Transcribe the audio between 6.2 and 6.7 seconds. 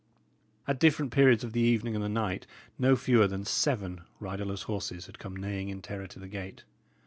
gate.